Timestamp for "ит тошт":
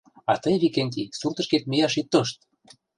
1.99-2.37